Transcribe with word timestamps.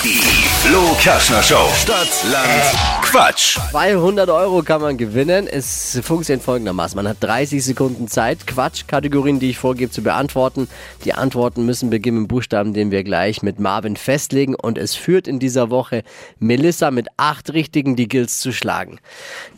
Die 0.00 0.18
Flo 0.18 0.96
Kerschner 1.00 1.42
Show. 1.44 1.68
Stadt, 1.76 2.08
Land, 2.32 3.02
Quatsch. 3.02 3.58
200 3.70 4.28
Euro 4.30 4.62
kann 4.64 4.80
man 4.80 4.96
gewinnen. 4.96 5.46
Es 5.46 6.00
funktioniert 6.02 6.42
folgendermaßen. 6.44 6.96
Man 6.96 7.06
hat 7.06 7.18
30 7.20 7.62
Sekunden 7.64 8.08
Zeit, 8.08 8.46
Quatsch-Kategorien, 8.48 9.38
die 9.38 9.50
ich 9.50 9.58
vorgebe, 9.58 9.92
zu 9.92 10.02
beantworten. 10.02 10.66
Die 11.04 11.14
Antworten 11.14 11.64
müssen 11.66 11.88
beginnen 11.90 12.22
mit 12.22 12.28
Buchstaben, 12.28 12.72
den 12.74 12.90
wir 12.90 13.04
gleich 13.04 13.42
mit 13.42 13.60
Marvin 13.60 13.96
festlegen. 13.96 14.56
Und 14.56 14.76
es 14.76 14.96
führt 14.96 15.28
in 15.28 15.38
dieser 15.38 15.70
Woche 15.70 16.02
Melissa 16.40 16.90
mit 16.90 17.06
acht 17.16 17.52
Richtigen, 17.52 17.94
die 17.94 18.08
Gills 18.08 18.40
zu 18.40 18.52
schlagen. 18.52 18.98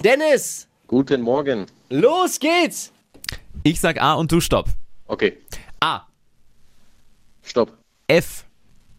Dennis, 0.03 0.69
Guten 0.89 1.23
Morgen. 1.23 1.67
los 1.89 2.39
geht's! 2.39 2.93
Ich 3.63 3.81
sag 3.81 3.99
A 4.03 4.13
und 4.15 4.31
du 4.31 4.41
stopp. 4.41 4.67
Okay, 5.07 5.39
A. 5.81 6.03
stopp. 7.43 7.73
F. 8.09 8.45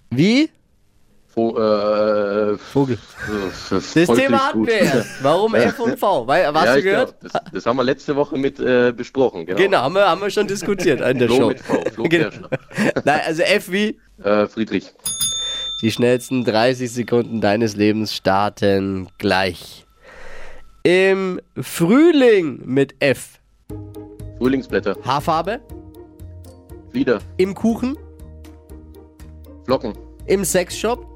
Wie? 0.10 0.50
Vo 1.36 1.58
äh, 1.58 2.58
Vogel. 2.58 2.98
das 3.70 3.92
Thema 3.92 4.48
hatten 4.48 4.66
wir 4.66 4.74
erst. 4.74 5.22
Warum 5.22 5.54
F 5.54 5.80
und 5.80 6.00
V? 6.00 6.26
Weil, 6.26 6.48
hast 6.48 6.66
ja, 6.66 6.76
du 6.76 6.82
gehört? 6.82 7.20
glaub, 7.20 7.34
das, 7.34 7.52
das 7.52 7.66
haben 7.66 7.76
wir 7.78 7.84
letzte 7.84 8.16
Woche 8.16 8.38
mit 8.38 8.60
äh, 8.60 8.94
besprochen. 8.96 9.46
Genau. 9.46 9.58
Genau, 9.58 9.78
haben 9.80 9.96
wir, 9.96 10.08
haben 10.08 10.22
wir 10.22 10.30
schon 10.30 10.48
diskutiert 10.48 11.02
in 11.02 11.20
der 11.20 11.28
Flo 11.28 11.38
Show. 11.38 11.48
mit 11.50 11.60
V, 11.60 11.84
Flo 11.94 12.04
Genau. 12.06 12.30
Nein, 13.04 13.20
also 13.26 13.42
F 13.42 13.70
wie? 13.70 14.00
Äh, 14.24 14.48
Friedrich. 14.48 14.94
Die 15.82 15.92
schnellsten 15.92 16.46
30 16.46 16.90
Sekunden 16.90 17.42
deines 17.42 17.76
Lebens 17.76 18.16
starten 18.16 19.10
gleich. 19.18 19.86
Im 20.84 21.42
Frühling 21.60 22.62
mit 22.64 22.96
F. 23.00 23.40
Frühlingsblätter. 24.38 24.96
Haarfarbe. 25.04 25.60
Flieder. 26.92 27.20
Im 27.36 27.54
Kuchen. 27.54 27.98
Flocken. 29.66 29.94
Im 30.28 30.46
Sexshop. 30.46 31.16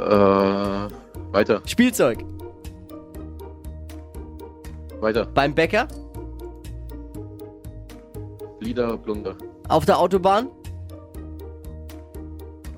Äh, 0.00 0.88
weiter. 1.32 1.60
Spielzeug. 1.66 2.24
Weiter. 5.00 5.26
Beim 5.26 5.54
Bäcker. 5.54 5.86
Flieder, 8.58 8.96
Plunder. 8.96 9.36
Auf 9.68 9.84
der 9.84 9.98
Autobahn. 9.98 10.48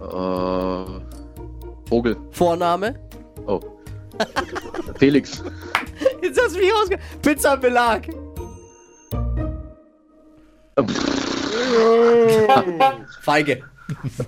Äh, 0.01 0.85
Vogel. 1.89 2.17
Vorname. 2.31 2.95
Oh. 3.47 3.61
Felix. 4.99 5.45
Jetzt 6.23 6.41
hast 6.41 6.57
du 6.57 6.61
mich 6.61 6.73
rausge... 6.73 6.99
Pizzabelag. 7.23 8.09
Feige. 13.23 13.63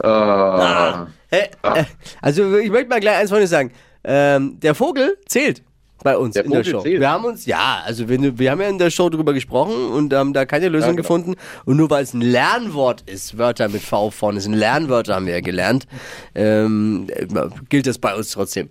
Äh, 0.03 1.37
Äh, 1.37 1.49
äh, 1.63 1.85
also 2.21 2.57
ich 2.57 2.71
möchte 2.71 2.89
mal 2.89 3.01
gleich 3.01 3.17
eins 3.19 3.31
von 3.31 3.41
dir 3.41 3.47
sagen. 3.49 3.73
Ähm, 4.05 4.59
der 4.61 4.75
Vogel 4.75 5.17
zählt 5.27 5.63
bei 6.05 6.17
uns 6.17 6.35
Der 6.35 6.45
in 6.45 6.51
der 6.51 6.61
Vogel 6.65 6.73
Show. 6.73 6.81
zählt? 6.83 7.01
Wir 7.01 7.11
haben 7.11 7.25
uns, 7.25 7.47
ja, 7.47 7.83
also 7.85 8.09
wir, 8.09 8.39
wir 8.39 8.51
haben 8.51 8.61
ja 8.61 8.69
in 8.69 8.79
der 8.79 8.91
Show 8.91 9.09
drüber 9.09 9.33
gesprochen 9.33 9.75
und 9.93 10.13
haben 10.13 10.33
da 10.33 10.45
keine 10.45 10.69
Lösung 10.69 10.91
Ja, 10.91 10.97
genau. 10.97 11.03
gefunden. 11.03 11.35
Und 11.65 11.77
nur 11.77 11.91
weil 11.91 12.05
es 12.05 12.13
ein 12.15 12.21
Lernwort 12.21 13.03
ist, 13.07 13.37
Wörter 13.39 13.69
mit 13.69 13.83
V 13.83 14.11
vorne 14.11 14.41
sind 14.41 14.53
Lernwörter, 14.55 15.15
haben 15.17 15.27
wir 15.27 15.35
ja 15.35 15.41
gelernt, 15.41 15.87
ähm, 16.35 17.07
äh, 17.09 17.27
gilt 17.69 17.87
das 17.87 17.99
bei 17.99 18.15
uns 18.15 18.31
trotzdem. 18.31 18.69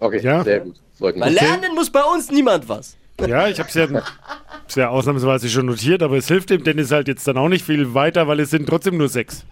okay, 0.00 0.20
Ja. 0.22 0.42
sehr 0.42 0.60
gut. 0.60 0.76
Freut 0.98 1.16
mich. 1.16 1.30
Lernen 1.30 1.74
muss 1.74 1.90
bei 1.90 2.02
uns 2.02 2.30
niemand 2.30 2.68
was. 2.68 2.96
Ja, 3.26 3.46
ich 3.46 3.58
habe 3.60 3.68
es 3.68 3.74
ja, 3.74 3.86
hab's 3.92 4.74
ja 4.74 4.88
ausnahmsweise 4.88 5.48
schon 5.48 5.66
notiert, 5.66 6.02
aber 6.02 6.16
es 6.16 6.26
hilft 6.26 6.50
dem 6.50 6.64
Dennis 6.64 6.90
halt 6.90 7.06
jetzt 7.06 7.28
dann 7.28 7.36
auch 7.36 7.48
nicht 7.48 7.64
viel 7.64 7.92
weiter, 7.94 8.26
weil 8.26 8.40
es 8.40 8.50
sind 8.50 8.66
trotzdem 8.68 8.96
nur 8.96 9.08
sechs. 9.08 9.44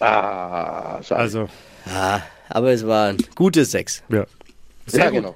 Ah, 0.00 1.00
schade. 1.02 1.20
Also, 1.20 1.48
Ah, 1.88 2.20
aber 2.48 2.72
es 2.72 2.86
war 2.86 3.08
ein 3.10 3.16
gutes 3.34 3.70
Sex. 3.70 4.02
ja. 4.08 4.24
ja, 4.92 5.10
genau. 5.10 5.34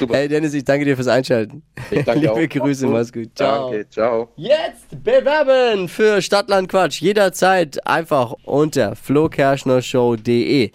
Super. 0.00 0.14
Hey 0.16 0.28
Dennis, 0.28 0.54
ich 0.54 0.64
danke 0.64 0.84
dir 0.84 0.96
fürs 0.96 1.06
Einschalten. 1.08 1.62
Ich 1.90 2.04
danke 2.04 2.20
Liebe 2.20 2.32
auch. 2.32 2.64
Grüße, 2.64 2.86
mach's 2.88 3.12
gut. 3.12 3.30
Ciao. 3.36 3.70
Danke, 3.70 3.88
ciao. 3.90 4.28
Jetzt 4.36 5.04
bewerben 5.04 5.88
für 5.88 6.20
Stadtland 6.20 6.68
Quatsch. 6.68 7.00
Jederzeit 7.00 7.86
einfach 7.86 8.34
unter 8.44 8.96
flokerschnershow.de. 8.96 10.70